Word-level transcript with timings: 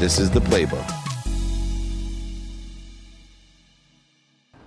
This 0.00 0.18
is 0.18 0.30
the 0.30 0.40
playbook. 0.40 0.99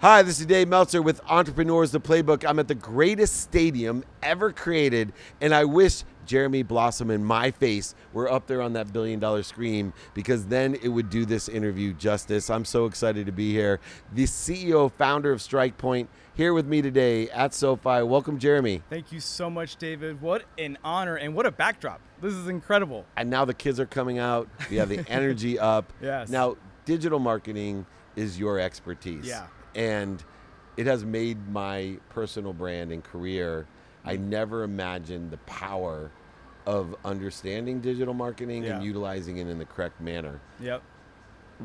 Hi, 0.04 0.22
this 0.22 0.42
is 0.42 0.46
Dave 0.48 0.68
Meltzer 0.68 1.02
with 1.02 1.21
Entrepreneurs 1.29 1.92
the 1.92 2.02
Playbook. 2.02 2.44
I'm 2.46 2.60
at 2.60 2.68
the 2.68 2.76
greatest 2.76 3.40
stadium 3.40 4.04
ever 4.22 4.52
created, 4.52 5.13
and 5.40 5.56
I 5.56 5.63
wish 5.63 6.04
Jeremy 6.26 6.62
Blossom 6.62 7.10
and 7.10 7.26
my 7.26 7.52
face 7.52 7.96
were 8.12 8.29
up 8.29 8.46
there 8.46 8.62
on 8.62 8.74
that 8.74 8.92
billion 8.92 9.21
dollar 9.21 9.44
screen 9.44 9.94
because 10.13 10.47
then 10.47 10.76
it 10.84 10.89
would 10.89 11.10
do 11.10 11.24
this 11.24 11.47
interview 11.47 11.94
justice. 11.94 12.49
I'm 12.49 12.66
so 12.66 12.85
excited 12.85 13.28
to 13.28 13.31
be 13.31 13.53
here. 13.53 13.79
The 14.13 14.26
CEO, 14.26 14.92
founder 14.92 15.31
of 15.31 15.39
StrikePoint, 15.39 16.08
here 16.34 16.54
with 16.54 16.67
me 16.67 16.81
today 16.81 17.30
at 17.30 17.54
SoFi. 17.54 18.04
Welcome, 18.04 18.40
Jeremy. 18.40 18.81
Thank 18.90 19.13
you 19.13 19.22
so 19.22 19.49
much, 19.49 19.77
David. 19.77 20.22
What 20.22 20.44
an 20.58 20.77
honor 20.84 21.16
and 21.16 21.34
what 21.34 21.45
a 21.45 21.52
backdrop. 21.52 22.02
This 22.22 22.34
is 22.34 22.49
incredible. 22.49 23.05
And 23.16 23.30
now 23.30 23.45
the 23.45 23.54
kids 23.54 23.80
are 23.80 23.85
coming 23.85 24.20
out. 24.20 24.49
We 24.70 24.76
have 24.76 24.90
the 24.90 25.05
energy 25.08 25.57
up. 25.57 25.93
Yes. 26.01 26.27
Now, 26.27 26.57
digital 26.84 27.20
marketing 27.20 27.85
is 28.17 28.38
your 28.38 28.59
expertise. 28.59 29.26
Yeah. 29.26 29.48
And 29.76 30.23
it 30.77 30.88
has 30.88 31.05
made 31.05 31.50
my 31.50 31.98
personal 32.09 32.54
brand 32.54 32.91
and 32.91 33.04
career. 33.04 33.68
I 34.05 34.18
mm. 34.18 34.22
never 34.22 34.63
imagined 34.63 35.32
the 35.32 35.38
power 35.38 36.12
of 36.66 36.96
understanding 37.04 37.82
digital 37.82 38.13
marketing 38.13 38.63
Yeah. 38.63 38.76
and 38.76 38.84
utilizing 38.84 39.38
it 39.38 39.48
in 39.48 39.59
the 39.59 39.66
correct 39.66 39.99
manner. 39.99 40.40
Yep. 40.59 40.82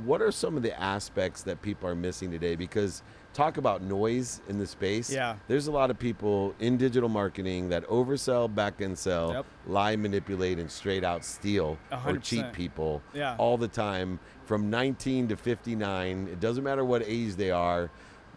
What 0.05 0.23
are 0.23 0.31
some 0.31 0.57
of 0.57 0.63
the 0.63 0.79
aspects 0.81 1.43
that 1.43 1.63
people 1.63 1.89
are 1.89 1.95
missing 1.95 2.31
today? 2.31 2.55
Because 2.57 3.03
talk 3.35 3.57
about 3.57 3.83
noise 3.83 4.41
in 4.49 4.59
the 4.59 4.67
space. 4.67 5.13
Yeah. 5.13 5.37
There's 5.49 5.67
a 5.67 5.73
lot 5.73 5.91
of 5.91 5.99
people 5.99 6.55
in 6.61 6.77
digital 6.77 7.09
marketing 7.09 7.69
that 7.71 7.87
oversell, 7.87 8.53
back 8.53 8.81
end 8.81 8.99
sell, 8.99 9.33
Yep. 9.33 9.47
lie, 9.67 9.97
manipulate, 9.97 10.59
and 10.59 10.71
straight 10.71 11.05
out 11.05 11.25
steal 11.25 11.79
A 11.93 12.01
or 12.11 12.17
cheat 12.19 12.53
people 12.53 13.03
Yeah. 13.15 13.37
all 13.39 13.57
the 13.57 13.69
time 13.69 14.19
from 14.45 14.71
19 14.71 15.29
to 15.29 15.37
59. 15.37 16.29
It 16.29 16.41
doesn't 16.41 16.65
matter 16.65 16.85
what 16.85 17.03
age 17.05 17.37
they 17.37 17.51
are. 17.51 17.91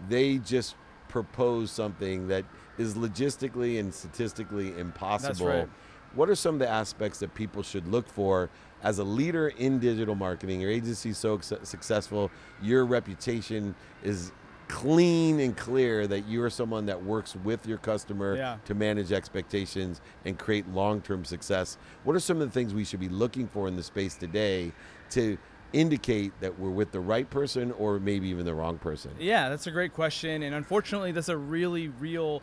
They 0.09 0.38
just 0.38 0.75
propose 1.07 1.72
something 1.72 2.28
that 2.30 2.45
is 2.78 2.95
logistically 2.95 3.80
and 3.80 3.94
statistically 3.94 4.78
impossible. 4.80 5.67
What 6.13 6.29
are 6.29 6.35
some 6.35 6.55
of 6.55 6.59
the 6.59 6.67
aspects 6.69 7.19
that 7.19 7.33
people 7.33 7.63
should 7.63 7.87
look 7.87 8.07
for 8.07 8.49
as 8.83 8.99
a 8.99 9.03
leader 9.03 9.49
in 9.49 9.79
digital 9.79 10.15
marketing? 10.15 10.59
Your 10.61 10.71
agency 10.71 11.11
is 11.11 11.17
so 11.17 11.39
successful, 11.39 12.29
your 12.61 12.85
reputation 12.85 13.75
is 14.03 14.31
clean 14.67 15.39
and 15.41 15.55
clear 15.57 16.07
that 16.07 16.25
you 16.27 16.41
are 16.43 16.49
someone 16.49 16.85
that 16.85 17.03
works 17.03 17.35
with 17.43 17.67
your 17.67 17.77
customer 17.77 18.35
Yeah. 18.37 18.57
to 18.65 18.73
manage 18.73 19.11
expectations 19.11 19.99
and 20.25 20.37
create 20.39 20.65
long-term 20.69 21.25
success. 21.25 21.77
What 22.05 22.15
are 22.15 22.21
some 22.21 22.39
of 22.41 22.47
the 22.47 22.53
things 22.53 22.73
we 22.73 22.85
should 22.85 23.01
be 23.01 23.09
looking 23.09 23.47
for 23.47 23.67
in 23.67 23.75
the 23.75 23.83
space 23.83 24.15
today 24.15 24.71
to 25.11 25.37
indicate 25.73 26.31
that 26.41 26.57
we're 26.57 26.69
with 26.69 26.91
the 26.93 26.99
right 27.01 27.29
person 27.29 27.71
or 27.73 27.99
maybe 27.99 28.27
even 28.29 28.45
the 28.45 28.53
wrong 28.53 28.77
person? 28.77 29.11
Yeah, 29.19 29.49
that's 29.49 29.67
a 29.67 29.71
great 29.71 29.93
question. 29.93 30.41
And 30.43 30.55
unfortunately, 30.55 31.11
that's 31.11 31.29
a 31.29 31.37
really 31.37 31.89
real 31.89 32.41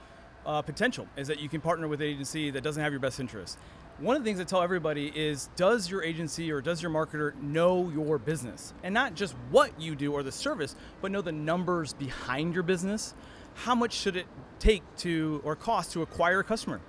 uh, 0.48 0.62
potential 0.62 1.06
is 1.16 1.28
that 1.28 1.40
you 1.40 1.48
can 1.48 1.60
partner 1.60 1.86
with 1.86 2.00
an 2.00 2.08
agency 2.08 2.50
that 2.50 2.62
doesn't 2.62 2.82
have 2.82 2.90
your 2.90 3.00
best 3.00 3.20
interest. 3.20 3.58
One 3.98 4.16
of 4.16 4.24
the 4.24 4.28
things 4.28 4.40
I 4.40 4.44
tell 4.44 4.62
everybody 4.62 5.12
is 5.14 5.50
does 5.56 5.90
your 5.90 6.02
agency 6.02 6.50
or 6.50 6.62
does 6.62 6.80
your 6.80 6.90
marketer 6.90 7.34
know 7.42 7.90
your 7.90 8.18
business? 8.18 8.72
And 8.82 8.94
not 8.94 9.14
just 9.14 9.34
what 9.50 9.78
you 9.78 9.94
do 9.94 10.12
or 10.12 10.22
the 10.22 10.32
service, 10.32 10.74
but 11.02 11.10
know 11.10 11.20
the 11.20 11.32
numbers 11.32 11.92
behind 11.92 12.54
your 12.54 12.62
business. 12.62 13.14
How 13.54 13.74
much 13.74 13.92
should 13.92 14.16
it 14.16 14.26
take 14.58 14.82
to 14.98 15.42
or 15.44 15.54
cost 15.54 15.92
to 15.92 16.02
acquire 16.02 16.40
a 16.40 16.44
customer? 16.44 16.80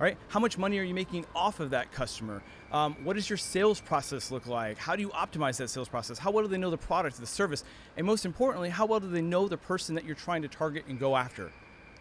All 0.00 0.04
right, 0.04 0.16
how 0.26 0.40
much 0.40 0.58
money 0.58 0.76
are 0.80 0.82
you 0.82 0.94
making 0.94 1.24
off 1.36 1.60
of 1.60 1.70
that 1.70 1.92
customer? 1.92 2.42
Um, 2.72 2.96
what 3.04 3.14
does 3.14 3.30
your 3.30 3.36
sales 3.36 3.80
process 3.80 4.32
look 4.32 4.46
like? 4.46 4.76
How 4.76 4.96
do 4.96 5.02
you 5.02 5.10
optimize 5.10 5.58
that 5.58 5.70
sales 5.70 5.88
process? 5.88 6.18
How 6.18 6.32
well 6.32 6.42
do 6.42 6.48
they 6.48 6.58
know 6.58 6.70
the 6.70 6.76
product, 6.76 7.20
the 7.20 7.26
service, 7.26 7.62
and 7.96 8.04
most 8.04 8.24
importantly, 8.24 8.70
how 8.70 8.86
well 8.86 8.98
do 8.98 9.08
they 9.08 9.22
know 9.22 9.46
the 9.46 9.56
person 9.56 9.94
that 9.94 10.04
you're 10.04 10.16
trying 10.16 10.42
to 10.42 10.48
target 10.48 10.86
and 10.88 10.98
go 10.98 11.16
after? 11.16 11.52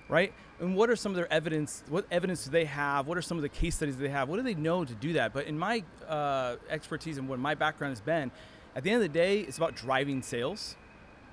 Right? 0.10 0.34
And 0.60 0.76
what 0.76 0.90
are 0.90 0.96
some 0.96 1.12
of 1.12 1.16
their 1.16 1.32
evidence? 1.32 1.84
What 1.90 2.06
evidence 2.12 2.46
do 2.46 2.52
they 2.52 2.66
have? 2.66 3.08
What 3.08 3.18
are 3.18 3.22
some 3.22 3.38
of 3.38 3.42
the 3.42 3.50
case 3.50 3.76
studies 3.76 3.98
they 3.98 4.10
have? 4.10 4.30
What 4.30 4.38
do 4.38 4.44
they 4.44 4.54
know 4.54 4.86
to 4.86 4.94
do 4.94 5.14
that? 5.14 5.34
But 5.34 5.48
in 5.48 5.58
my 5.58 5.84
uh, 6.08 6.58
expertise 6.70 7.18
and 7.18 7.28
what 7.28 7.40
my 7.40 7.56
background 7.56 7.92
has 7.92 8.02
been, 8.02 8.32
at 8.76 8.84
the 8.84 8.92
end 8.92 9.04
of 9.04 9.12
the 9.12 9.14
day, 9.14 9.40
it's 9.40 9.58
about 9.58 9.76
driving 9.76 10.22
sales, 10.22 10.76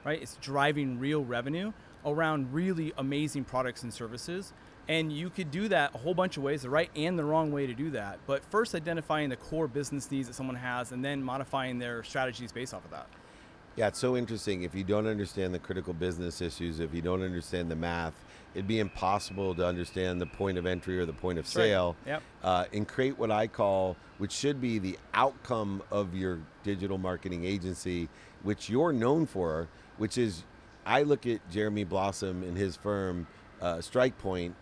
right? 0.05 0.21
It's 0.21 0.37
driving 0.37 0.99
real 0.99 1.25
revenue 1.25 1.73
around 2.05 2.53
really 2.53 2.93
amazing 2.97 3.45
products 3.45 3.83
and 3.83 3.93
services. 3.93 4.53
And 4.89 5.13
you 5.13 5.31
could 5.31 5.51
do 5.51 5.69
that 5.69 5.95
a 5.95 5.99
whole 5.99 6.15
bunch 6.15 6.37
of 6.37 6.43
ways, 6.43 6.63
the 6.63 6.71
right 6.71 6.91
and 6.97 7.19
the 7.19 7.25
wrong 7.25 7.53
way 7.53 7.67
to 7.67 7.75
do 7.75 7.91
that. 7.91 8.19
But 8.27 8.45
first, 8.51 8.75
identifying 8.75 9.29
the 9.29 9.37
core 9.37 9.69
business 9.69 10.11
needs 10.11 10.27
that 10.27 10.35
someone 10.35 10.57
has, 10.57 10.91
and 10.91 11.05
then 11.05 11.23
modifying 11.23 11.79
their 11.79 12.03
strategies 12.03 12.51
based 12.51 12.75
off 12.75 12.85
of 12.85 12.91
that. 12.91 13.07
Yeah, 13.77 13.87
it's 13.87 14.01
so 14.01 14.17
interesting. 14.17 14.65
If 14.65 14.75
you 14.75 14.83
don't 14.83 15.07
understand 15.07 15.55
the 15.55 15.61
critical 15.61 15.93
business 15.93 16.41
issues, 16.41 16.81
if 16.81 16.93
you 16.93 17.03
don't 17.03 17.23
understand 17.23 17.71
the 17.71 17.77
math, 17.77 18.15
it'd 18.55 18.67
be 18.67 18.81
impossible 18.81 19.55
to 19.55 19.67
understand 19.67 20.21
the 20.21 20.27
point 20.27 20.59
of 20.59 20.67
entry 20.67 20.99
or 20.99 21.07
the 21.07 21.13
point 21.13 21.39
of 21.39 21.45
right. 21.47 21.53
sale 21.53 21.97
Yep. 22.07 22.23
uh, 22.43 22.65
and 22.73 22.87
create 22.89 23.19
what 23.19 23.31
I 23.31 23.47
call, 23.47 23.97
which 24.19 24.33
should 24.33 24.61
be 24.61 24.79
the 24.79 24.99
outcome 25.15 25.83
of 25.91 26.15
your 26.15 26.41
digital 26.63 26.99
marketing 26.99 27.45
agency, 27.45 28.09
which 28.43 28.69
you're 28.69 28.93
known 28.93 29.27
for, 29.27 29.69
which 29.99 30.19
is 30.19 30.45
I 30.85 31.03
look 31.03 31.27
at 31.27 31.41
Jeremy 31.51 31.85
Blossom 31.85 32.43
and 32.43 32.57
his 32.57 32.75
firm, 32.77 33.27
uh, 33.61 33.81
Strike 33.81 34.19
Point. 34.19 34.55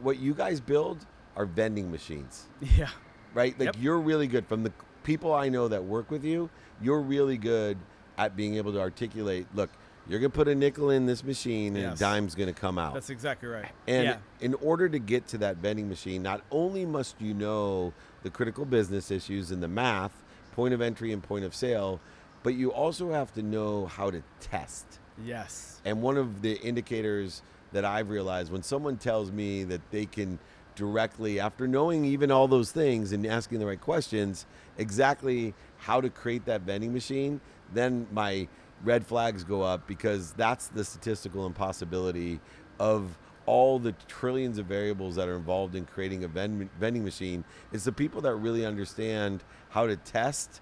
What 0.00 0.18
you 0.18 0.32
guys 0.34 0.60
build 0.60 1.04
are 1.36 1.44
vending 1.46 1.90
machines 1.90 2.46
Yeah. 2.76 2.88
right? 3.34 3.58
Like 3.58 3.66
Yep. 3.66 3.76
you're 3.80 3.98
really 4.00 4.26
good 4.26 4.46
from 4.46 4.62
the 4.62 4.72
people 5.04 5.34
I 5.34 5.48
know 5.48 5.68
that 5.68 5.84
work 5.84 6.10
with 6.10 6.24
you. 6.24 6.48
You're 6.80 7.00
really 7.02 7.36
good 7.36 7.76
at 8.18 8.34
being 8.36 8.54
able 8.56 8.72
to 8.72 8.80
articulate. 8.80 9.46
Look, 9.54 9.70
you're 10.08 10.20
gonna 10.20 10.30
put 10.30 10.48
a 10.48 10.54
nickel 10.54 10.90
in 10.90 11.06
this 11.06 11.24
machine, 11.24 11.74
and 11.76 11.84
Yes. 11.84 11.96
a 11.96 11.98
dime's 11.98 12.34
gonna 12.34 12.52
come 12.52 12.78
out. 12.78 12.94
That's 12.94 13.10
exactly 13.10 13.48
right. 13.48 13.70
and 13.86 14.04
yeah. 14.04 14.16
in 14.40 14.54
order 14.54 14.88
to 14.88 14.98
get 14.98 15.26
to 15.28 15.38
that 15.38 15.56
vending 15.56 15.88
machine, 15.88 16.22
not 16.22 16.42
only 16.50 16.84
must 16.86 17.20
you 17.20 17.34
know 17.34 17.92
the 18.22 18.30
critical 18.30 18.64
business 18.64 19.10
issues 19.10 19.50
and 19.50 19.62
the 19.62 19.68
math, 19.68 20.12
point 20.52 20.72
of 20.72 20.80
entry 20.80 21.12
and 21.12 21.22
point 21.22 21.44
of 21.44 21.54
sale, 21.54 22.00
but 22.42 22.54
you 22.54 22.72
also 22.72 23.12
have 23.12 23.32
to 23.34 23.42
know 23.42 23.86
how 23.86 24.10
to 24.10 24.22
test. 24.40 24.86
Yes. 25.24 25.80
And 25.84 26.02
one 26.02 26.16
of 26.16 26.42
the 26.42 26.54
indicators 26.60 27.42
that 27.72 27.84
I've 27.84 28.08
realized 28.10 28.52
when 28.52 28.62
someone 28.62 28.96
tells 28.96 29.30
me 29.32 29.64
that 29.64 29.80
they 29.90 30.06
can 30.06 30.38
directly, 30.74 31.40
after 31.40 31.66
knowing 31.66 32.04
even 32.04 32.30
all 32.30 32.48
those 32.48 32.70
things 32.70 33.12
and 33.12 33.26
asking 33.26 33.58
the 33.58 33.66
right 33.66 33.80
questions, 33.80 34.46
exactly 34.78 35.54
how 35.78 36.00
to 36.00 36.08
create 36.10 36.44
that 36.46 36.62
vending 36.62 36.92
machine, 36.92 37.40
then 37.72 38.06
my 38.12 38.46
red 38.84 39.06
flags 39.06 39.44
go 39.44 39.62
up 39.62 39.86
because 39.86 40.32
that's 40.32 40.68
the 40.68 40.84
statistical 40.84 41.46
impossibility 41.46 42.40
of 42.78 43.18
all 43.46 43.78
the 43.78 43.92
trillions 44.08 44.58
of 44.58 44.66
variables 44.66 45.14
that 45.16 45.28
are 45.28 45.36
involved 45.36 45.74
in 45.74 45.86
creating 45.86 46.24
a 46.24 46.28
vend- 46.28 46.68
vending 46.78 47.04
machine. 47.04 47.44
It's 47.72 47.84
the 47.84 47.92
people 47.92 48.20
that 48.22 48.34
really 48.34 48.66
understand 48.66 49.44
how 49.70 49.86
to 49.86 49.96
test 49.96 50.60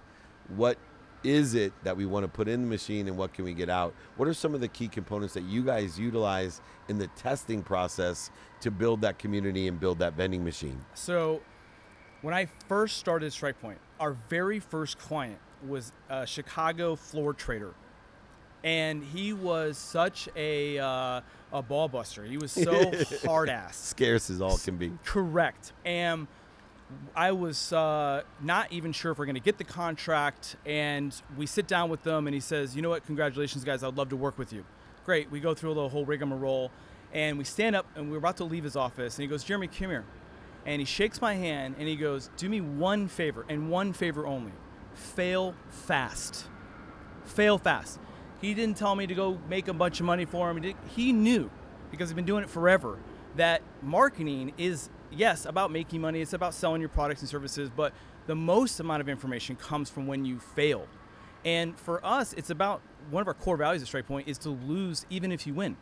what 0.55 0.77
is 1.23 1.55
it 1.55 1.73
that 1.83 1.97
we 1.97 2.05
want 2.05 2.23
to 2.23 2.27
put 2.27 2.47
in 2.47 2.61
the 2.61 2.67
machine 2.67 3.07
and 3.07 3.17
what 3.17 3.33
can 3.33 3.45
we 3.45 3.53
get 3.53 3.69
out? 3.69 3.95
What 4.15 4.27
are 4.27 4.33
some 4.33 4.53
of 4.53 4.61
the 4.61 4.67
key 4.67 4.87
components 4.87 5.33
that 5.33 5.43
you 5.43 5.63
guys 5.63 5.99
utilize 5.99 6.61
in 6.87 6.99
the 6.99 7.07
testing 7.15 7.63
process 7.63 8.29
to 8.61 8.69
build 8.69 9.01
that 9.01 9.17
community 9.17 9.67
and 9.67 9.79
build 9.79 9.99
that 9.99 10.13
vending 10.13 10.43
machine? 10.43 10.79
So, 10.93 11.41
when 12.21 12.33
I 12.33 12.47
first 12.67 12.97
started 12.97 13.31
StrikePoint, 13.31 13.77
our 13.99 14.15
very 14.29 14.59
first 14.59 14.97
client 14.97 15.39
was 15.67 15.91
a 16.09 16.25
Chicago 16.25 16.95
floor 16.95 17.33
trader, 17.33 17.73
and 18.65 19.03
he 19.03 19.31
was 19.31 19.77
such 19.77 20.27
a 20.35 20.79
uh, 20.79 21.21
a 21.53 21.61
ball 21.61 21.87
buster. 21.87 22.25
He 22.25 22.37
was 22.37 22.51
so 22.51 22.91
hard 23.25 23.47
ass. 23.47 23.77
Scarce 23.77 24.29
as 24.29 24.41
all 24.41 24.57
can 24.57 24.75
be. 24.75 24.91
Correct. 25.05 25.71
And 25.85 26.27
I 27.15 27.31
was 27.31 27.71
uh, 27.71 28.23
not 28.41 28.71
even 28.71 28.91
sure 28.91 29.11
if 29.11 29.19
we're 29.19 29.25
going 29.25 29.35
to 29.35 29.41
get 29.41 29.59
the 29.59 29.63
contract. 29.63 30.55
And 30.65 31.15
we 31.37 31.45
sit 31.45 31.67
down 31.67 31.89
with 31.89 32.03
them, 32.03 32.27
and 32.27 32.33
he 32.33 32.39
says, 32.39 32.75
"You 32.75 32.81
know 32.81 32.89
what? 32.89 33.05
Congratulations, 33.05 33.63
guys. 33.63 33.83
I'd 33.83 33.95
love 33.95 34.09
to 34.09 34.17
work 34.17 34.37
with 34.37 34.51
you." 34.51 34.65
Great. 35.05 35.29
We 35.29 35.39
go 35.39 35.53
through 35.53 35.75
the 35.75 35.87
whole 35.87 36.03
rigmarole, 36.03 36.71
and 37.13 37.37
we 37.37 37.43
stand 37.43 37.75
up, 37.75 37.85
and 37.95 38.11
we're 38.11 38.17
about 38.17 38.37
to 38.37 38.43
leave 38.43 38.63
his 38.63 38.75
office, 38.75 39.15
and 39.15 39.21
he 39.21 39.27
goes, 39.27 39.43
"Jeremy, 39.43 39.67
come 39.67 39.89
here." 39.91 40.05
And 40.65 40.81
he 40.81 40.85
shakes 40.85 41.21
my 41.21 41.35
hand, 41.35 41.75
and 41.77 41.87
he 41.87 41.95
goes, 41.95 42.31
"Do 42.37 42.49
me 42.49 42.61
one 42.61 43.07
favor, 43.07 43.45
and 43.47 43.69
one 43.69 43.93
favor 43.93 44.25
only. 44.25 44.53
Fail 44.95 45.53
fast. 45.69 46.47
Fail 47.25 47.59
fast." 47.59 47.99
He 48.41 48.53
didn't 48.53 48.77
tell 48.77 48.95
me 48.95 49.07
to 49.07 49.13
go 49.13 49.39
make 49.49 49.67
a 49.67 49.73
bunch 49.73 49.99
of 49.99 50.05
money 50.05 50.25
for 50.25 50.49
him. 50.49 50.75
He, 50.95 51.13
knew 51.13 51.49
because 51.91 52.09
he's 52.09 52.15
been 52.15 52.25
doing 52.25 52.43
it 52.43 52.49
forever 52.49 52.97
that 53.35 53.61
marketing 53.81 54.53
is 54.57 54.89
yes 55.11 55.45
about 55.45 55.71
making 55.71 56.01
money 56.01 56.21
it's 56.21 56.33
about 56.33 56.53
selling 56.53 56.81
your 56.81 56.89
products 56.89 57.21
and 57.21 57.29
services 57.29 57.69
but 57.75 57.93
the 58.27 58.35
most 58.35 58.79
amount 58.79 59.01
of 59.01 59.07
information 59.07 59.55
comes 59.55 59.89
from 59.89 60.07
when 60.07 60.25
you 60.25 60.39
fail. 60.39 60.87
And 61.43 61.77
for 61.77 62.03
us 62.05 62.33
it's 62.33 62.49
about 62.49 62.81
one 63.09 63.21
of 63.21 63.27
our 63.27 63.33
core 63.33 63.57
values 63.57 63.81
at 63.81 63.87
strike 63.87 64.07
point 64.07 64.27
is 64.27 64.37
to 64.39 64.49
lose 64.49 65.05
even 65.09 65.31
if 65.31 65.45
you 65.45 65.53
win 65.53 65.77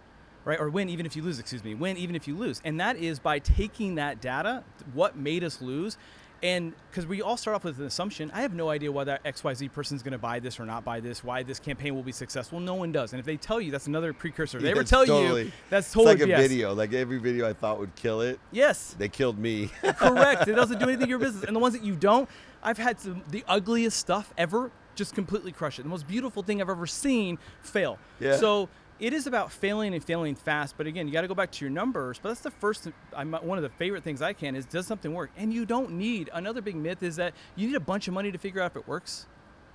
right? 0.46 0.60
Or 0.60 0.70
win 0.70 0.90
even 0.90 1.06
if 1.06 1.16
you 1.16 1.24
lose 1.24 1.40
excuse 1.40 1.64
me 1.64 1.74
win 1.74 1.98
even 1.98 2.16
if 2.16 2.28
you 2.28 2.36
lose. 2.36 2.62
And 2.64 2.80
that 2.80 2.98
is 2.98 3.20
by 3.20 3.40
taking 3.40 3.96
that 3.96 4.22
data 4.22 4.64
what 4.94 5.16
made 5.16 5.44
us 5.44 5.62
lose 5.62 5.98
And 6.44 6.74
because 6.92 7.08
we 7.08 7.22
all 7.22 7.38
start 7.38 7.56
off 7.56 7.64
with 7.64 7.80
an 7.80 7.86
assumption, 7.86 8.30
I 8.34 8.42
have 8.42 8.54
no 8.54 8.70
idea 8.70 8.92
why 8.92 9.06
that 9.06 9.24
XYZ 9.24 9.72
person 9.72 9.96
is 9.96 10.04
going 10.04 10.12
to 10.12 10.18
buy 10.18 10.40
this 10.40 10.60
or 10.60 10.66
not 10.66 10.84
buy 10.84 11.00
this, 11.00 11.24
why 11.24 11.42
this 11.42 11.58
campaign 11.58 11.96
will 11.96 12.04
be 12.04 12.12
successful. 12.12 12.60
No 12.60 12.76
one 12.76 12.92
does. 12.92 13.14
And 13.14 13.20
if 13.22 13.26
they 13.26 13.38
tell 13.38 13.62
you, 13.62 13.72
that's 13.72 13.88
another 13.88 14.12
precursor. 14.12 14.58
If 14.58 14.64
they 14.64 14.72
ever 14.72 14.84
tell 14.84 15.06
totally- 15.06 15.44
you, 15.46 15.52
that's 15.70 15.88
It's 15.88 15.94
totally 15.94 16.16
like 16.16 16.24
a 16.24 16.42
video. 16.42 16.74
Like 16.74 16.92
every 16.92 17.18
video 17.18 17.50
I 17.50 17.54
thought 17.54 17.80
would 17.80 17.96
kill 17.96 18.20
it, 18.20 18.40
Yes. 18.52 18.94
they 18.98 19.08
killed 19.08 19.40
me. 19.40 19.68
Correct. 19.84 20.48
It 20.50 20.54
doesn't 20.56 20.80
do 20.80 20.86
anything 20.86 21.06
to 21.06 21.10
your 21.10 21.20
business. 21.20 21.46
And 21.46 21.56
the 21.56 21.60
ones 21.62 21.74
that 21.76 21.84
you 21.84 21.96
don't, 21.96 22.28
I've 22.62 22.78
had 22.78 23.00
some 23.00 23.24
the 23.30 23.46
ugliest 23.48 23.98
stuff 23.98 24.34
ever 24.38 24.70
just 24.96 25.16
completely 25.16 25.52
crush 25.54 25.80
it. 25.80 25.84
The 25.84 25.90
most 25.90 26.08
beautiful 26.08 26.44
thing 26.44 26.62
I've 26.62 26.70
ever 26.70 26.86
seen 26.86 27.40
fail. 27.62 27.98
Yeah. 28.20 28.36
So 28.38 28.68
it 29.00 29.14
is 29.14 29.28
about 29.28 29.52
failing 29.52 29.94
and 29.94 30.04
failing 30.04 30.36
fast. 30.36 30.76
But 30.78 30.88
again, 30.88 31.08
you 31.08 31.14
got 31.14 31.22
to 31.22 31.28
go 31.28 31.36
back 31.36 31.52
to 31.52 31.66
your 31.66 31.72
numbers. 31.72 32.20
But 32.22 32.30
that's 32.30 32.42
the 32.42 32.52
first. 32.52 32.88
I'm 33.16 33.34
one 33.34 33.58
of 33.58 33.64
the 33.64 33.70
favorite 33.70 34.04
things 34.04 34.22
I 34.22 34.34
can 34.34 34.56
is 34.56 34.66
does 34.66 34.88
something 34.88 35.14
work? 35.14 35.32
And 35.38 35.54
you 35.54 35.66
don't 35.66 35.92
need 35.92 36.30
another 36.34 36.62
big 36.62 36.76
myth 36.76 37.04
is 37.04 37.16
that 37.18 37.34
you 37.56 37.68
need 37.68 37.76
a 37.76 37.82
bunch 37.82 38.08
of 38.08 38.14
money 38.14 38.32
to 38.32 38.38
figure 38.38 38.62
out 38.62 38.72
if 38.72 38.78
it 38.78 38.88
works. 38.88 39.28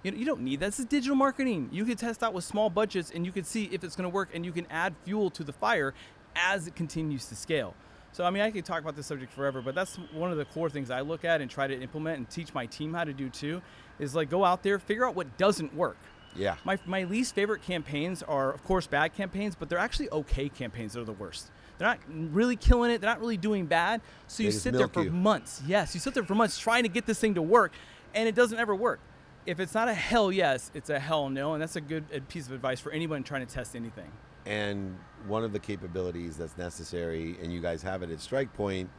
You, 0.02 0.12
know, 0.12 0.16
you 0.16 0.24
don't 0.24 0.42
need 0.42 0.60
that. 0.60 0.66
This 0.66 0.80
is 0.80 0.86
digital 0.86 1.16
marketing. 1.16 1.68
You 1.72 1.84
can 1.84 1.96
test 1.96 2.22
out 2.22 2.32
with 2.32 2.44
small 2.44 2.70
budgets 2.70 3.10
and 3.10 3.26
you 3.26 3.32
can 3.32 3.44
see 3.44 3.64
if 3.72 3.82
it's 3.82 3.96
going 3.96 4.08
to 4.08 4.14
work 4.14 4.28
and 4.32 4.44
you 4.44 4.52
can 4.52 4.66
add 4.70 4.94
fuel 5.04 5.28
to 5.30 5.42
the 5.42 5.52
fire 5.52 5.92
as 6.36 6.68
it 6.68 6.76
continues 6.76 7.26
to 7.26 7.36
scale. 7.36 7.74
So, 8.12 8.24
I 8.24 8.30
mean, 8.30 8.42
I 8.42 8.50
could 8.50 8.64
talk 8.64 8.80
about 8.80 8.96
this 8.96 9.06
subject 9.06 9.32
forever, 9.32 9.60
but 9.60 9.74
that's 9.74 9.96
one 10.12 10.30
of 10.30 10.38
the 10.38 10.44
core 10.46 10.70
things 10.70 10.90
I 10.90 11.00
look 11.00 11.24
at 11.24 11.40
and 11.40 11.50
try 11.50 11.66
to 11.66 11.78
implement 11.78 12.18
and 12.18 12.30
teach 12.30 12.54
my 12.54 12.66
team 12.66 12.94
how 12.94 13.04
to 13.04 13.12
do 13.12 13.28
too 13.28 13.60
is 13.98 14.14
like 14.14 14.30
go 14.30 14.44
out 14.44 14.62
there, 14.62 14.78
figure 14.78 15.06
out 15.06 15.14
what 15.14 15.36
doesn't 15.36 15.74
work. 15.74 15.98
Yeah. 16.36 16.56
My, 16.64 16.78
my 16.86 17.04
least 17.04 17.34
favorite 17.34 17.62
campaigns 17.62 18.22
are, 18.22 18.52
of 18.52 18.62
course, 18.64 18.86
bad 18.86 19.14
campaigns, 19.14 19.54
but 19.54 19.68
they're 19.68 19.78
actually 19.78 20.10
okay 20.10 20.48
campaigns 20.48 20.92
that 20.92 21.00
are 21.00 21.04
the 21.04 21.12
worst. 21.12 21.50
They're 21.78 21.88
not 21.88 21.98
really 22.08 22.56
killing 22.56 22.90
it. 22.90 23.00
They're 23.00 23.10
not 23.10 23.20
really 23.20 23.36
doing 23.36 23.66
bad. 23.66 24.00
So 24.26 24.42
They 24.42 24.46
you 24.46 24.52
sit 24.52 24.74
there 24.74 24.88
for 24.88 25.04
you. 25.04 25.10
months. 25.10 25.62
Yes, 25.66 25.94
you 25.94 26.00
sit 26.00 26.14
there 26.14 26.24
for 26.24 26.34
months 26.34 26.58
trying 26.58 26.82
to 26.82 26.88
get 26.88 27.06
this 27.06 27.20
thing 27.20 27.34
to 27.34 27.42
work, 27.42 27.72
and 28.14 28.28
it 28.28 28.34
doesn't 28.34 28.58
ever 28.58 28.74
work. 28.74 29.00
If 29.46 29.60
it's 29.60 29.74
not 29.74 29.88
a 29.88 29.94
hell 29.94 30.30
yes, 30.30 30.70
it's 30.74 30.90
a 30.90 30.98
hell 30.98 31.30
no, 31.30 31.54
and 31.54 31.62
that's 31.62 31.76
a 31.76 31.80
good 31.80 32.04
piece 32.28 32.46
of 32.46 32.52
advice 32.52 32.80
for 32.80 32.92
anyone 32.92 33.22
trying 33.22 33.46
to 33.46 33.52
test 33.52 33.74
anything. 33.76 34.10
And 34.44 34.98
one 35.26 35.44
of 35.44 35.52
the 35.52 35.58
capabilities 35.58 36.36
that's 36.36 36.56
necessary, 36.58 37.36
and 37.42 37.52
you 37.52 37.60
guys 37.60 37.82
have 37.82 38.02
it 38.02 38.10
at 38.10 38.20
Strike 38.20 38.52
Point, 38.54 38.90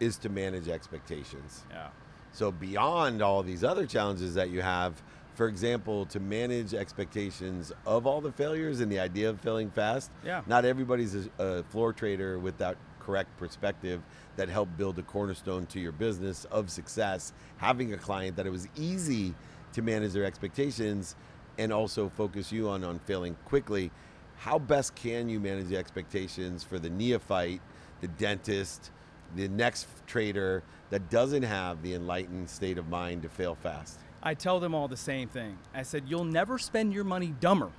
is 0.00 0.18
to 0.18 0.28
manage 0.28 0.68
expectations. 0.68 1.64
Yeah. 1.70 1.88
So 2.32 2.50
beyond 2.50 3.22
all 3.22 3.42
these 3.42 3.62
other 3.62 3.86
challenges 3.86 4.34
that 4.34 4.50
you 4.50 4.60
have, 4.60 5.00
for 5.34 5.48
example, 5.48 6.06
to 6.06 6.20
manage 6.20 6.74
expectations 6.74 7.72
of 7.86 8.06
all 8.06 8.20
the 8.20 8.32
failures 8.32 8.80
and 8.80 8.90
the 8.90 9.00
idea 9.00 9.28
of 9.28 9.40
failing 9.40 9.70
fast. 9.70 10.10
Yeah. 10.24 10.42
Not 10.46 10.64
everybody's 10.64 11.14
a, 11.14 11.28
a 11.38 11.62
floor 11.64 11.92
trader 11.92 12.38
with 12.38 12.56
that 12.58 12.76
correct 13.00 13.36
perspective 13.36 14.00
that 14.36 14.48
helped 14.48 14.76
build 14.76 14.98
a 14.98 15.02
cornerstone 15.02 15.66
to 15.66 15.80
your 15.80 15.92
business 15.92 16.44
of 16.46 16.70
success. 16.70 17.32
Having 17.58 17.92
a 17.92 17.98
client 17.98 18.36
that 18.36 18.46
it 18.46 18.50
was 18.50 18.68
easy 18.76 19.34
to 19.72 19.82
manage 19.82 20.12
their 20.12 20.24
expectations 20.24 21.16
and 21.58 21.72
also 21.72 22.08
focus 22.08 22.50
you 22.50 22.68
on 22.68 22.84
on 22.84 22.98
failing 23.00 23.36
quickly. 23.44 23.90
How 24.38 24.58
best 24.58 24.94
can 24.94 25.28
you 25.28 25.40
manage 25.40 25.68
the 25.68 25.76
expectations 25.76 26.64
for 26.64 26.78
the 26.78 26.90
neophyte, 26.90 27.60
the 28.00 28.08
dentist, 28.08 28.90
the 29.36 29.48
next 29.48 29.86
trader 30.06 30.62
that 30.90 31.10
doesn't 31.10 31.42
have 31.42 31.82
the 31.82 31.94
enlightened 31.94 32.48
state 32.48 32.78
of 32.78 32.88
mind 32.88 33.22
to 33.22 33.28
fail 33.28 33.54
fast? 33.54 34.00
I 34.24 34.34
tell 34.34 34.58
them 34.58 34.74
all 34.74 34.88
the 34.88 34.96
same 34.96 35.28
thing. 35.28 35.58
I 35.74 35.82
said, 35.82 36.04
you'll 36.08 36.24
never 36.24 36.58
spend 36.58 36.94
your 36.94 37.04
money 37.04 37.34
dumber 37.40 37.70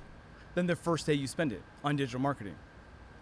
than 0.54 0.68
the 0.68 0.76
first 0.76 1.06
day 1.06 1.14
you 1.14 1.28
spend 1.28 1.52
it 1.52 1.64
on 1.84 1.96
digital 1.96 2.22
marketing. 2.22 2.56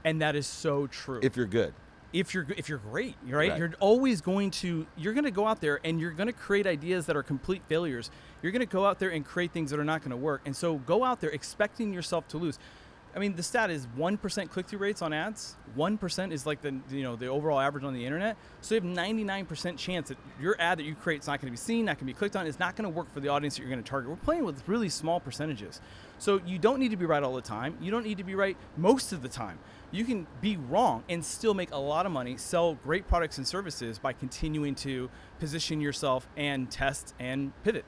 And 0.04 0.22
that 0.22 0.36
is 0.36 0.46
so 0.46 0.88
true. 0.88 1.22
If 1.24 1.38
you're 1.38 1.46
good. 1.48 1.74
if 2.12 2.34
you're 2.34 2.46
if 2.58 2.70
you're 2.70 2.78
great, 2.78 3.16
right? 3.26 3.50
Right. 3.50 3.58
You're 3.58 3.74
always 3.80 4.22
going 4.22 4.52
to 4.52 4.86
you're 4.96 5.14
going 5.14 5.24
to 5.26 5.32
go 5.32 5.48
out 5.48 5.62
there 5.62 5.80
and 5.84 6.00
you're 6.00 6.12
going 6.12 6.28
to 6.28 6.34
create 6.34 6.68
ideas 6.68 7.08
that 7.08 7.16
are 7.16 7.24
complete 7.24 7.64
failures. 7.68 8.12
You're 8.42 8.52
going 8.52 8.60
to 8.60 8.66
go 8.66 8.86
out 8.86 9.00
there 9.00 9.10
and 9.10 9.26
create 9.26 9.52
things 9.52 9.72
that 9.72 9.80
are 9.80 9.86
not 9.86 10.02
going 10.02 10.12
to 10.12 10.18
work. 10.18 10.42
And 10.46 10.56
so 10.56 10.76
go 10.78 11.04
out 11.04 11.22
there 11.22 11.32
expecting 11.32 11.94
yourself 11.94 12.28
to 12.30 12.38
lose. 12.38 12.60
I 13.16 13.20
mean, 13.20 13.36
the 13.36 13.44
stat 13.44 13.70
is 13.70 13.86
1% 13.98 14.50
click-through 14.50 14.80
rates 14.80 15.04
on 15.04 15.14
ads. 15.14 15.56
1% 15.78 16.32
is 16.32 16.46
like 16.46 16.62
the 16.62 16.80
you 16.90 17.04
know, 17.04 17.16
the 17.16 17.28
overall 17.28 17.60
average 17.60 17.84
on 17.84 17.94
the 17.94 18.04
internet. 18.04 18.38
So 18.62 18.76
you 18.76 18.82
have 18.82 18.90
99% 18.90 19.78
chance 19.78 20.10
that 20.10 20.18
your 20.42 20.56
ad 20.60 20.80
that 20.80 20.84
you 20.84 20.96
create 20.96 21.22
is 21.22 21.28
not 21.28 21.40
going 21.40 21.48
to 21.48 21.52
be 21.52 21.58
seen, 21.58 21.86
not 21.86 21.98
going 21.98 22.08
to 22.08 22.14
be 22.14 22.14
clicked 22.14 22.36
on, 22.36 22.48
is 22.48 22.60
not 22.60 22.76
going 22.76 22.84
to 22.84 22.90
work 22.90 23.12
for 23.14 23.20
the 23.20 23.28
audience 23.28 23.56
that 23.56 23.62
you're 23.62 23.70
going 23.70 23.84
to 23.84 23.90
target. 23.90 24.10
We're 24.10 24.16
playing 24.18 24.46
with 24.46 24.68
really 24.68 24.90
small 24.90 25.20
percentages. 25.20 25.80
So 26.18 26.42
you 26.46 26.58
don't 26.58 26.80
need 26.80 26.90
to 26.90 26.98
be 26.98 27.06
right 27.06 27.22
all 27.22 27.36
the 27.36 27.42
time. 27.42 27.78
You 27.82 27.92
don't 27.92 28.06
need 28.06 28.18
to 28.18 28.24
be 28.24 28.34
right 28.34 28.58
most 28.78 29.14
of 29.14 29.22
the 29.22 29.30
time. 29.30 29.60
You 29.92 30.06
can 30.06 30.26
be 30.42 30.58
wrong 30.58 31.04
and 31.08 31.24
still 31.24 31.54
make 31.54 31.72
a 31.72 31.78
lot 31.78 32.08
of 32.08 32.12
money, 32.12 32.38
sell 32.38 32.76
great 32.76 33.08
products 33.08 33.38
and 33.38 33.48
services 33.48 34.00
by 34.00 34.14
continuing 34.14 34.74
to 34.76 35.10
position 35.40 35.82
yourself 35.82 36.28
and 36.36 36.72
test 36.72 37.14
and 37.20 37.52
pivot. 37.64 37.86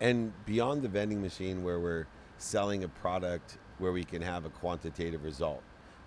And 0.00 0.32
beyond 0.44 0.82
the 0.82 0.88
vending 0.88 1.20
machine 1.20 1.64
where 1.64 1.80
we're 1.80 2.06
selling 2.38 2.84
a 2.84 2.88
product 2.88 3.58
where 3.78 3.92
we 3.92 4.04
can 4.04 4.22
have 4.22 4.44
a 4.44 4.50
quantitative 4.50 5.24
result 5.24 5.62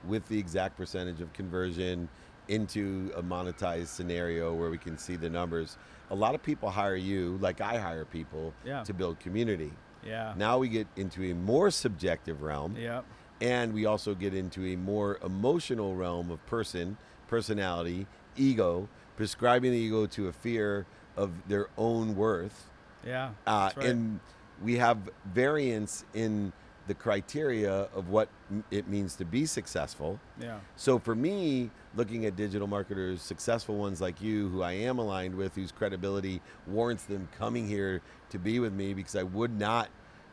with 0.08 0.28
the 0.28 0.38
exact 0.38 0.78
percentage 0.78 1.22
of 1.22 1.32
conversion 1.34 2.08
into 2.48 3.12
a 3.16 3.22
monetized 3.22 3.88
scenario 3.88 4.54
where 4.54 4.70
we 4.70 4.78
can 4.78 4.98
see 4.98 5.16
the 5.16 5.30
numbers. 5.30 5.78
A 6.10 6.16
lot 6.16 6.34
of 6.34 6.42
people 6.42 6.70
hire 6.70 6.96
you, 6.96 7.38
like 7.42 7.62
I 7.62 7.78
hire 7.78 8.06
people, 8.06 8.54
Yeah. 8.66 8.84
to 8.84 8.94
build 8.94 9.20
community. 9.20 9.72
Yeah. 10.04 10.34
Now 10.36 10.58
we 10.58 10.70
get 10.70 10.88
into 10.96 11.24
a 11.30 11.34
more 11.36 11.70
subjective 11.70 12.42
realm. 12.42 12.76
Yeah. 12.78 13.02
And 13.42 13.74
we 13.74 13.86
also 13.86 14.16
get 14.16 14.34
into 14.34 14.66
a 14.66 14.76
more 14.76 15.20
emotional 15.24 15.96
realm 15.96 16.32
of 16.32 16.44
person, 16.46 16.98
personality, 17.28 18.08
ego, 18.36 18.88
prescribing 19.16 19.72
the 19.72 19.78
ego 19.78 20.08
to 20.08 20.28
a 20.28 20.34
fear 20.34 20.86
of 21.16 21.32
their 21.48 21.68
own 21.78 22.16
worth. 22.16 22.70
Yeah. 23.06 23.32
Uh, 23.46 23.70
right. 23.76 23.86
And 23.86 24.20
we 24.64 24.78
have 24.78 24.98
variance 25.26 26.04
in 26.14 26.52
the 26.90 26.96
criteria 26.96 27.88
of 27.94 28.10
what 28.10 28.28
it 28.72 28.88
means 28.88 29.16
to 29.16 29.24
be 29.24 29.46
successful. 29.46 30.20
yeah. 30.42 30.58
So 30.76 30.98
for 30.98 31.14
me, 31.14 31.70
looking 31.96 32.26
at 32.26 32.36
digital 32.36 32.66
marketers, 32.68 33.22
successful 33.22 33.76
ones 33.78 34.02
like 34.02 34.20
you, 34.22 34.50
who 34.50 34.64
I 34.64 34.72
am 34.72 34.98
aligned 34.98 35.36
with, 35.36 35.54
whose 35.54 35.72
credibility 35.72 36.42
warrants 36.66 37.04
them 37.04 37.30
coming 37.38 37.68
here 37.68 38.02
to 38.32 38.40
be 38.40 38.60
with 38.60 38.74
me 38.74 38.96
because 38.96 39.16
I 39.16 39.22
would 39.22 39.58
not 39.58 39.90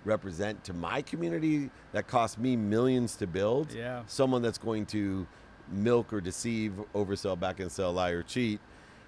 represent 0.06 0.64
to 0.64 0.72
my 0.72 1.02
community 1.02 1.70
that 1.92 2.08
cost 2.08 2.38
me 2.38 2.56
millions 2.56 3.16
to 3.16 3.26
build 3.26 3.70
Yeah. 3.72 4.02
someone 4.06 4.40
that's 4.40 4.58
going 4.58 4.86
to 4.86 5.26
milk 5.70 6.10
or 6.14 6.22
deceive, 6.22 6.72
oversell, 6.94 7.38
back 7.38 7.60
and 7.60 7.70
sell, 7.70 7.92
lie 7.92 8.10
or 8.10 8.22
cheat. 8.22 8.60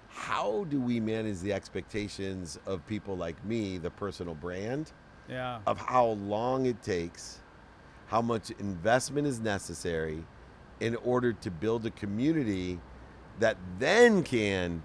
How 0.09 0.65
do 0.69 0.79
we 0.79 0.99
manage 0.99 1.39
the 1.39 1.53
expectations 1.53 2.59
of 2.67 2.85
people 2.85 3.17
like 3.17 3.43
me, 3.43 3.79
the 3.79 3.89
personal 3.89 4.35
brand, 4.35 4.91
Yeah. 5.29 5.59
of 5.67 5.77
how 5.77 6.05
long 6.07 6.65
it 6.65 6.81
takes, 6.81 7.39
how 8.07 8.21
much 8.21 8.49
investment 8.51 9.27
is 9.27 9.39
necessary 9.39 10.23
in 10.79 10.95
order 10.97 11.33
to 11.33 11.51
build 11.51 11.85
a 11.85 11.91
community 11.91 12.79
that 13.39 13.57
then 13.77 14.23
can 14.23 14.83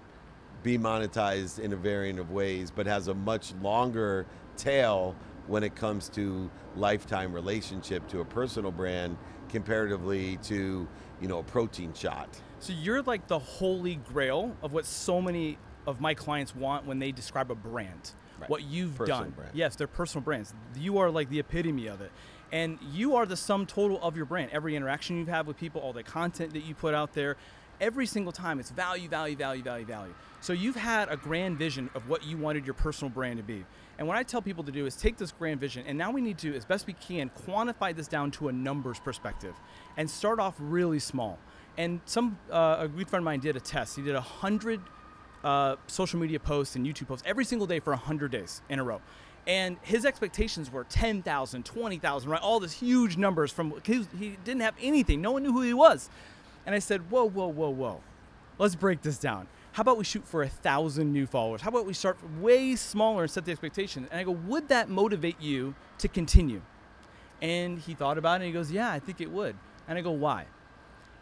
be 0.63 0.77
monetized 0.77 1.59
in 1.59 1.73
a 1.73 1.75
variant 1.75 2.19
of 2.19 2.31
ways, 2.31 2.71
but 2.71 2.85
has 2.85 3.07
a 3.07 3.13
much 3.13 3.53
longer 3.61 4.25
tail 4.57 5.15
when 5.47 5.63
it 5.63 5.75
comes 5.75 6.09
to 6.09 6.49
lifetime 6.75 7.31
relationship 7.33 8.07
to 8.07 8.19
a 8.21 8.25
personal 8.25 8.71
brand 8.71 9.15
comparatively 9.49 10.37
to 10.37 10.87
you 11.21 11.27
know 11.27 11.39
a 11.39 11.43
protein 11.43 11.93
shot. 11.93 12.29
So 12.59 12.73
you're 12.73 13.03
like 13.03 13.27
the 13.27 13.39
holy 13.39 13.95
grail 13.95 14.55
of 14.63 14.73
what 14.73 14.85
so 14.85 15.21
many 15.21 15.57
of 15.85 16.01
my 16.01 16.13
clients 16.13 16.55
want 16.55 16.85
when 16.85 16.99
they 16.99 17.11
describe 17.11 17.51
a 17.51 17.55
brand. 17.55 18.11
Right. 18.39 18.49
What 18.49 18.63
you've 18.63 18.95
Personal 18.95 19.21
done. 19.21 19.29
brand. 19.31 19.51
Yes, 19.53 19.75
they're 19.75 19.87
personal 19.87 20.23
brands. 20.23 20.53
You 20.77 20.97
are 20.97 21.09
like 21.09 21.29
the 21.29 21.39
epitome 21.39 21.87
of 21.87 22.01
it. 22.01 22.11
And 22.51 22.77
you 22.93 23.15
are 23.15 23.25
the 23.25 23.35
sum 23.37 23.65
total 23.65 24.01
of 24.01 24.15
your 24.15 24.25
brand. 24.25 24.51
Every 24.51 24.75
interaction 24.75 25.17
you 25.17 25.25
have 25.25 25.47
with 25.47 25.57
people, 25.57 25.81
all 25.81 25.93
the 25.93 26.03
content 26.03 26.53
that 26.53 26.63
you 26.63 26.75
put 26.75 26.93
out 26.93 27.13
there, 27.13 27.37
every 27.81 28.05
single 28.05 28.31
time 28.31 28.59
it's 28.59 28.71
value, 28.71 29.09
value, 29.09 29.35
value, 29.35 29.63
value, 29.63 29.85
value. 29.85 30.13
So 30.41 30.53
you've 30.53 30.75
had 30.75 31.09
a 31.09 31.17
grand 31.17 31.57
vision 31.57 31.89
of 31.95 32.07
what 32.07 32.23
you 32.23 32.37
wanted 32.37 32.65
your 32.65 32.75
personal 32.75 33.09
brand 33.09 33.37
to 33.37 33.43
be. 33.43 33.65
And 33.97 34.07
what 34.07 34.17
I 34.17 34.23
tell 34.23 34.41
people 34.41 34.63
to 34.65 34.71
do 34.71 34.85
is 34.85 34.95
take 34.95 35.17
this 35.17 35.31
grand 35.31 35.59
vision, 35.59 35.85
and 35.87 35.97
now 35.97 36.11
we 36.11 36.21
need 36.21 36.37
to, 36.39 36.53
as 36.55 36.65
best 36.65 36.85
we 36.85 36.93
can, 36.93 37.31
quantify 37.47 37.95
this 37.95 38.07
down 38.07 38.29
to 38.31 38.49
a 38.49 38.51
numbers 38.51 38.99
perspective, 38.99 39.55
and 39.97 40.09
start 40.09 40.39
off 40.39 40.55
really 40.59 40.99
small. 40.99 41.39
And 41.77 42.01
some 42.05 42.37
uh, 42.51 42.77
a 42.79 42.87
good 42.87 43.09
friend 43.09 43.21
of 43.21 43.25
mine 43.25 43.39
did 43.39 43.55
a 43.55 43.59
test. 43.59 43.95
He 43.95 44.01
did 44.01 44.15
a 44.15 44.21
hundred 44.21 44.81
uh, 45.45 45.75
social 45.87 46.19
media 46.19 46.39
posts 46.39 46.75
and 46.75 46.85
YouTube 46.85 47.07
posts 47.07 47.23
every 47.25 47.45
single 47.45 47.67
day 47.67 47.79
for 47.79 47.91
100 47.91 48.31
days 48.31 48.61
in 48.67 48.79
a 48.79 48.83
row. 48.83 48.99
And 49.47 49.77
his 49.83 50.05
expectations 50.05 50.71
were 50.71 50.85
10,000, 50.85 51.63
20,000, 51.63 52.29
right? 52.29 52.41
All 52.41 52.59
these 52.59 52.73
huge 52.73 53.15
numbers 53.15 53.51
from, 53.51 53.79
he, 53.85 54.07
he 54.17 54.37
didn't 54.43 54.61
have 54.61 54.73
anything. 54.81 55.21
No 55.21 55.31
one 55.31 55.43
knew 55.43 55.53
who 55.53 55.61
he 55.61 55.73
was. 55.73 56.09
And 56.65 56.73
I 56.73 56.79
said, 56.79 57.11
whoa, 57.11 57.25
whoa, 57.25 57.47
whoa, 57.47 57.69
whoa. 57.69 58.01
Let's 58.57 58.75
break 58.75 59.03
this 59.03 59.19
down. 59.19 59.47
How 59.73 59.81
about 59.81 59.97
we 59.97 60.03
shoot 60.03 60.25
for 60.25 60.41
a 60.41 60.49
thousand 60.49 61.13
new 61.13 61.27
followers? 61.27 61.61
How 61.61 61.69
about 61.69 61.85
we 61.85 61.93
start 61.93 62.17
way 62.39 62.75
smaller 62.75 63.23
and 63.23 63.31
set 63.31 63.45
the 63.45 63.51
expectation? 63.51 64.07
And 64.09 64.19
I 64.19 64.23
go, 64.23 64.31
would 64.31 64.69
that 64.69 64.89
motivate 64.89 65.39
you 65.39 65.75
to 65.99 66.07
continue? 66.07 66.61
And 67.41 67.77
he 67.77 67.93
thought 67.93 68.17
about 68.17 68.35
it 68.35 68.35
and 68.35 68.43
he 68.45 68.51
goes, 68.51 68.71
yeah, 68.71 68.91
I 68.91 68.97
think 68.97 69.21
it 69.21 69.29
would. 69.29 69.55
And 69.87 69.97
I 69.97 70.01
go, 70.01 70.11
why? 70.11 70.45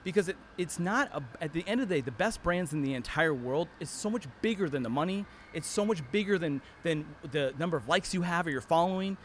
Because 0.03 0.27
it, 0.29 0.35
it's 0.57 0.79
not 0.79 1.09
a, 1.13 1.21
at 1.43 1.53
the 1.53 1.63
end 1.67 1.81
of 1.81 1.89
the 1.89 1.95
day 1.95 2.01
the 2.01 2.11
best 2.11 2.41
brands 2.43 2.73
in 2.73 2.81
the 2.81 2.93
entire 2.93 3.33
world 3.33 3.67
is 3.79 3.89
so 3.89 4.09
much 4.09 4.25
bigger 4.41 4.69
than 4.69 4.83
the 4.83 4.89
money 4.89 5.25
it's 5.53 5.67
so 5.67 5.85
much 5.85 5.99
bigger 6.11 6.37
than 6.37 6.61
than 6.83 7.05
the 7.31 7.53
number 7.57 7.77
of 7.77 7.87
likes 7.87 8.13
you 8.13 8.21
have 8.21 8.45
or 8.47 8.49
your 8.51 8.61
following 8.61 9.17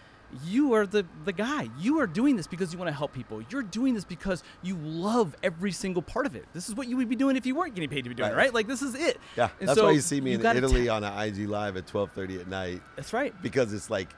you 0.45 0.75
are 0.75 0.87
the 0.87 1.07
the 1.25 1.33
guy 1.33 1.69
you 1.79 1.99
are 2.01 2.07
doing 2.07 2.37
this 2.37 2.47
because 2.47 2.71
you 2.73 2.79
want 2.79 2.89
to 2.89 2.95
help 2.95 3.13
people 3.15 3.43
you're 3.49 3.63
doing 3.63 3.95
this 3.95 4.05
because 4.05 4.43
you 4.63 4.77
love 4.77 5.35
every 5.43 5.73
single 5.73 6.03
part 6.03 6.27
of 6.27 6.37
it 6.37 6.45
this 6.53 6.69
is 6.69 6.75
what 6.75 6.87
you 6.87 6.97
would 6.99 7.09
be 7.09 7.17
doing 7.17 7.35
if 7.35 7.47
you 7.47 7.55
weren't 7.55 7.75
getting 7.75 7.89
paid 7.89 8.03
to 8.03 8.11
be 8.11 8.15
doing 8.15 8.29
Right. 8.31 8.35
it 8.39 8.43
right 8.43 8.55
like 8.55 8.67
this 8.67 8.83
is 8.83 8.95
it 8.95 9.19
Yeah, 9.37 9.49
And 9.59 9.69
that's 9.69 9.79
so 9.79 9.87
why 9.87 9.93
you 9.93 10.01
see 10.01 10.21
me 10.21 10.35
in 10.35 10.45
Italy 10.45 10.87
ta- 10.87 10.97
on 10.97 11.05
an 11.05 11.19
IG 11.19 11.49
live 11.49 11.77
at 11.79 11.87
12:30 11.87 12.41
at 12.43 12.49
night 12.49 12.83
that's 12.95 13.13
right 13.15 13.35
because 13.43 13.73
it's 13.73 13.89
like 13.89 14.11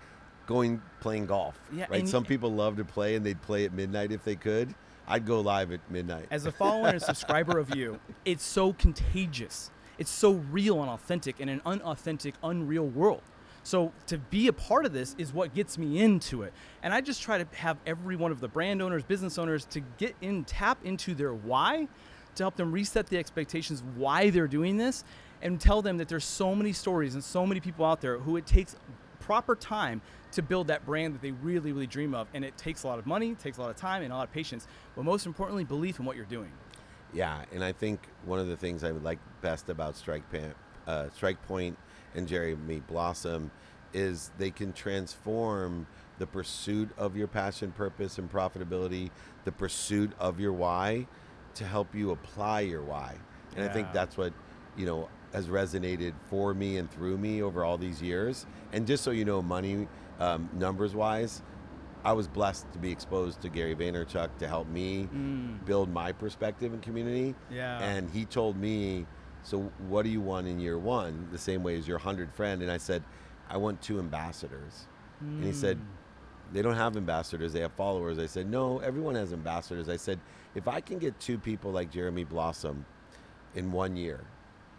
going 0.46 0.82
playing 0.98 1.26
golf. 1.26 1.56
Yeah, 1.72 1.86
right. 1.88 2.08
Some 2.08 2.24
people 2.24 2.50
love 2.52 2.76
to 2.78 2.84
play 2.84 3.14
and 3.14 3.24
they'd 3.24 3.40
play 3.40 3.64
at 3.66 3.72
midnight 3.72 4.10
if 4.10 4.24
they 4.24 4.34
could. 4.34 4.74
I'd 5.10 5.26
go 5.26 5.40
live 5.40 5.72
at 5.72 5.80
midnight. 5.90 6.28
as 6.30 6.46
a 6.46 6.52
follower 6.52 6.86
and 6.86 6.96
a 6.96 7.00
subscriber 7.00 7.58
of 7.58 7.74
you, 7.74 7.98
it's 8.24 8.44
so 8.44 8.72
contagious. 8.72 9.70
It's 9.98 10.10
so 10.10 10.34
real 10.50 10.80
and 10.80 10.88
authentic 10.88 11.40
in 11.40 11.48
an 11.48 11.60
unauthentic, 11.66 12.34
unreal 12.44 12.86
world. 12.86 13.22
So 13.64 13.92
to 14.06 14.18
be 14.18 14.46
a 14.46 14.52
part 14.52 14.86
of 14.86 14.92
this 14.92 15.14
is 15.18 15.32
what 15.32 15.52
gets 15.52 15.76
me 15.76 16.00
into 16.00 16.42
it. 16.44 16.52
And 16.82 16.94
I 16.94 17.00
just 17.00 17.22
try 17.22 17.38
to 17.38 17.56
have 17.56 17.76
every 17.86 18.16
one 18.16 18.30
of 18.30 18.40
the 18.40 18.48
brand 18.48 18.80
owners, 18.80 19.02
business 19.02 19.36
owners 19.36 19.64
to 19.66 19.80
get 19.98 20.14
in, 20.20 20.44
tap 20.44 20.78
into 20.84 21.14
their 21.14 21.34
why, 21.34 21.88
to 22.36 22.42
help 22.42 22.56
them 22.56 22.72
reset 22.72 23.08
the 23.08 23.18
expectations 23.18 23.82
why 23.96 24.30
they're 24.30 24.48
doing 24.48 24.76
this, 24.76 25.04
and 25.42 25.60
tell 25.60 25.82
them 25.82 25.98
that 25.98 26.08
there's 26.08 26.24
so 26.24 26.54
many 26.54 26.72
stories 26.72 27.14
and 27.14 27.24
so 27.24 27.44
many 27.44 27.60
people 27.60 27.84
out 27.84 28.00
there 28.00 28.18
who 28.18 28.36
it 28.36 28.46
takes 28.46 28.76
proper 29.30 29.54
time 29.54 30.02
to 30.32 30.42
build 30.42 30.66
that 30.66 30.84
brand 30.84 31.14
that 31.14 31.22
they 31.22 31.30
really, 31.30 31.70
really 31.70 31.86
dream 31.86 32.16
of. 32.16 32.26
And 32.34 32.44
it 32.44 32.58
takes 32.58 32.82
a 32.82 32.88
lot 32.88 32.98
of 32.98 33.06
money, 33.06 33.36
takes 33.36 33.58
a 33.58 33.60
lot 33.60 33.70
of 33.70 33.76
time, 33.76 34.02
and 34.02 34.12
a 34.12 34.16
lot 34.16 34.26
of 34.26 34.32
patience. 34.34 34.66
But 34.96 35.04
most 35.04 35.24
importantly, 35.24 35.62
belief 35.62 36.00
in 36.00 36.04
what 36.04 36.16
you're 36.16 36.24
doing. 36.24 36.50
Yeah, 37.14 37.44
and 37.52 37.62
I 37.62 37.70
think 37.70 38.08
one 38.24 38.40
of 38.40 38.48
the 38.48 38.56
things 38.56 38.82
I 38.82 38.90
would 38.90 39.04
like 39.04 39.20
best 39.40 39.68
about 39.68 39.96
Strike, 39.96 40.28
Pan, 40.32 40.52
uh, 40.88 41.10
Strike 41.14 41.40
Point 41.46 41.78
and 42.16 42.26
Jeremy 42.26 42.82
Blossom 42.88 43.52
is 43.94 44.32
they 44.36 44.50
can 44.50 44.72
transform 44.72 45.86
the 46.18 46.26
pursuit 46.26 46.90
of 46.98 47.16
your 47.16 47.28
passion, 47.28 47.70
purpose, 47.70 48.18
and 48.18 48.28
profitability, 48.32 49.10
the 49.44 49.52
pursuit 49.52 50.10
of 50.18 50.40
your 50.40 50.52
why, 50.52 51.06
to 51.54 51.64
help 51.64 51.94
you 51.94 52.10
apply 52.10 52.60
your 52.62 52.82
why. 52.82 53.14
And 53.54 53.64
I 53.64 53.72
think 53.72 53.92
that's 53.92 54.16
what 54.16 54.32
you 54.76 54.86
know 54.86 55.08
has 55.32 55.46
resonated 55.46 56.12
for 56.28 56.54
me 56.54 56.76
and 56.78 56.90
through 56.90 57.16
me 57.18 57.42
over 57.42 57.64
all 57.64 57.78
these 57.78 58.02
years. 58.02 58.46
And 58.72 58.86
just 58.86 59.04
so 59.04 59.10
you 59.10 59.24
know, 59.24 59.42
money 59.42 59.86
um, 60.18 60.48
numbers 60.54 60.94
wise, 60.94 61.42
I 62.04 62.12
was 62.12 62.26
blessed 62.28 62.70
to 62.72 62.78
be 62.78 62.90
exposed 62.90 63.40
to 63.42 63.48
Gary 63.48 63.74
Vaynerchuk 63.74 64.38
to 64.38 64.48
help 64.48 64.68
me 64.68 65.08
build 65.66 65.92
my 65.92 66.12
perspective 66.12 66.72
and 66.72 66.82
community. 66.82 67.34
Yeah. 67.50 67.78
And 67.80 68.10
he 68.10 68.24
told 68.24 68.56
me, 68.56 69.06
So, 69.42 69.70
what 69.88 70.02
do 70.02 70.10
you 70.10 70.20
want 70.20 70.46
in 70.46 70.58
year 70.58 70.78
one? 70.78 71.28
The 71.30 71.38
same 71.38 71.62
way 71.62 71.76
as 71.76 71.86
your 71.86 71.98
100 71.98 72.32
friend. 72.34 72.62
And 72.62 72.70
I 72.70 72.78
said, 72.78 73.02
I 73.48 73.56
want 73.58 73.82
two 73.82 73.98
ambassadors. 73.98 74.86
And 75.20 75.44
he 75.44 75.52
said, 75.52 75.78
They 76.52 76.62
don't 76.62 76.76
have 76.76 76.96
ambassadors, 76.96 77.52
they 77.52 77.60
have 77.60 77.72
followers. 77.72 78.18
I 78.18 78.26
said, 78.26 78.50
No, 78.50 78.78
everyone 78.78 79.14
has 79.16 79.32
ambassadors. 79.34 79.88
I 79.90 79.96
said, 79.96 80.18
If 80.54 80.66
I 80.68 80.80
can 80.80 80.98
get 80.98 81.18
two 81.20 81.38
people 81.38 81.70
like 81.70 81.90
Jeremy 81.90 82.24
Blossom 82.24 82.86
in 83.54 83.70
one 83.72 83.96
year, 83.96 84.20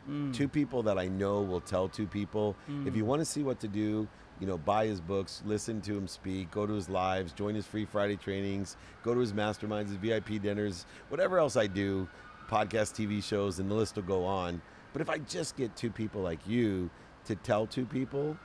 Mm. 0.10 0.34
two 0.34 0.48
people 0.48 0.82
that 0.84 0.98
I 0.98 1.08
know 1.08 1.42
will 1.42 1.62
tell 1.62 1.88
two 1.88 2.08
people. 2.08 2.56
If 2.86 2.96
you 2.96 3.04
mm. 3.04 3.08
want 3.08 3.22
to 3.22 3.26
see 3.26 3.44
what 3.44 3.60
to 3.60 3.68
do, 3.68 4.08
you 4.40 4.48
know, 4.48 4.58
buy 4.58 4.88
his 4.88 5.00
books, 5.00 5.44
listen 5.46 5.80
to 5.82 5.96
him 5.96 6.08
speak, 6.08 6.50
go 6.50 6.66
to 6.66 6.74
his 6.74 6.90
lives, 6.90 7.32
join 7.34 7.54
his 7.54 7.68
free 7.68 7.86
Friday 7.86 8.16
trainings, 8.16 8.78
go 9.04 9.14
to 9.14 9.20
his 9.20 9.34
masterminds, 9.34 9.90
his 9.90 9.98
VIP 9.98 10.42
dinners, 10.42 10.88
whatever 11.10 11.38
else 11.38 11.56
I 11.56 11.68
do, 11.68 12.08
podcast, 12.50 12.96
TV 12.96 13.24
shows, 13.24 13.60
and 13.60 13.70
the 13.70 13.76
list 13.76 13.96
will 13.96 14.04
go 14.04 14.26
on. 14.26 14.60
But 14.94 15.02
if 15.02 15.10
I 15.10 15.20
just 15.20 15.56
get 15.56 15.76
two 15.76 15.92
people 15.92 16.22
like 16.22 16.40
you 16.48 16.90
to 17.26 17.36
tell 17.36 17.68
two 17.68 17.86
people, 17.86 18.36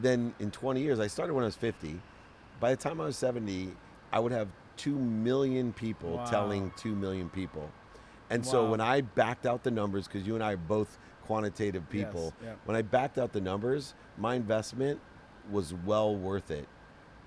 then 0.00 0.34
in 0.40 0.50
20 0.50 0.80
years, 0.80 0.98
I 0.98 1.06
started 1.06 1.34
when 1.34 1.44
I 1.44 1.46
was 1.46 1.56
50. 1.56 2.00
By 2.58 2.70
the 2.70 2.76
time 2.76 3.00
I 3.00 3.04
was 3.04 3.16
70, 3.18 3.72
I 4.12 4.18
would 4.18 4.32
have 4.32 4.48
2 4.78 4.94
million 4.94 5.72
people 5.72 6.16
Wow. 6.16 6.24
telling 6.24 6.72
2 6.76 6.94
million 6.94 7.28
people. 7.28 7.70
And 8.30 8.44
so 8.44 8.68
when 8.70 8.80
I 8.80 9.00
backed 9.02 9.46
out 9.46 9.62
the 9.62 9.70
numbers, 9.70 10.06
because 10.08 10.26
you 10.26 10.34
and 10.34 10.42
I 10.42 10.52
are 10.52 10.56
both 10.56 10.98
quantitative 11.26 11.88
people, 11.90 12.32
Yes, 12.42 12.56
when 12.64 12.76
I 12.76 12.82
backed 12.82 13.18
out 13.18 13.32
the 13.32 13.40
numbers, 13.40 13.94
my 14.18 14.34
investment 14.34 15.00
was 15.50 15.74
well 15.84 16.14
worth 16.16 16.50
it 16.50 16.66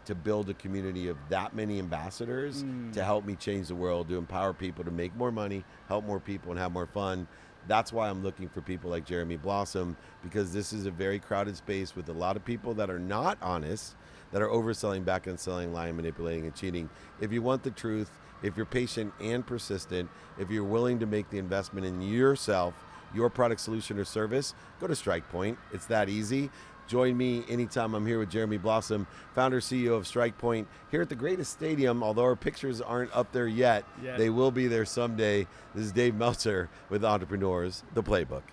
to 0.05 0.15
build 0.15 0.49
a 0.49 0.53
community 0.53 1.07
of 1.09 1.17
that 1.29 1.53
many 1.55 1.79
ambassadors 1.79 2.63
Mm. 2.63 2.93
to 2.93 3.03
help 3.03 3.25
me 3.25 3.35
change 3.35 3.67
the 3.67 3.75
world, 3.75 4.07
to 4.09 4.17
empower 4.17 4.53
people 4.53 4.83
to 4.85 4.91
make 4.91 5.15
more 5.15 5.31
money, 5.31 5.63
help 5.87 6.05
more 6.05 6.19
people, 6.19 6.51
and 6.51 6.59
have 6.59 6.71
more 6.71 6.85
fun. 6.87 7.27
That's 7.67 7.91
why 7.91 8.07
I'm 8.09 8.23
looking 8.23 8.47
for 8.47 8.61
people 8.61 8.89
like 8.89 9.03
Jeremy 9.05 9.35
Blossom 9.35 9.97
because 10.23 10.53
this 10.53 10.71
is 10.71 10.85
a 10.85 10.91
very 10.91 11.19
crowded 11.19 11.57
space 11.57 11.95
with 11.95 12.07
a 12.07 12.13
lot 12.13 12.37
of 12.37 12.45
people 12.45 12.73
that 12.75 12.89
are 12.89 12.99
not 12.99 13.37
honest, 13.41 13.95
that 14.31 14.41
are 14.41 14.47
overselling, 14.47 15.05
back 15.05 15.27
and 15.27 15.39
selling, 15.39 15.73
lying, 15.73 15.95
manipulating, 15.95 16.45
and 16.45 16.55
cheating. 16.55 16.89
If 17.21 17.31
you 17.31 17.41
want 17.41 17.63
the 17.63 17.71
truth, 17.71 18.11
if 18.43 18.55
you're 18.57 18.65
patient 18.65 19.13
and 19.19 19.45
persistent, 19.45 20.09
if 20.37 20.49
you're 20.51 20.63
willing 20.63 20.99
to 20.99 21.05
make 21.05 21.29
the 21.29 21.37
investment 21.39 21.85
in 21.85 22.01
yourself, 22.01 22.73
your 23.13 23.29
product, 23.29 23.61
solution, 23.61 23.97
or 23.97 24.05
service, 24.05 24.53
go 24.79 24.87
to 24.87 24.93
StrikePoint. 24.93 25.57
It's 25.71 25.85
that 25.87 26.09
easy. 26.09 26.49
Join 26.87 27.17
me 27.17 27.43
anytime 27.49 27.93
I'm 27.95 28.05
here 28.05 28.19
with 28.19 28.29
Jeremy 28.29 28.57
Blossom, 28.57 29.07
founder 29.35 29.59
CEO 29.59 29.93
of 29.95 30.03
StrikePoint, 30.03 30.67
here 30.89 31.01
at 31.01 31.09
the 31.09 31.15
greatest 31.15 31.51
stadium. 31.51 32.01
Although 32.01 32.23
our 32.23 32.35
pictures 32.35 32.79
aren't 32.79 33.13
up 33.15 33.31
there 33.33 33.47
yet, 33.47 33.83
Yet. 34.01 34.17
they 34.17 34.29
will 34.29 34.51
be 34.51 34.67
there 34.67 34.85
someday. 34.85 35.47
This 35.75 35.85
is 35.85 35.91
Dave 35.91 36.15
Meltzer 36.15 36.69
with 36.89 37.03
Entrepreneurs, 37.03 37.83
the 37.93 38.03
Playbook. 38.03 38.43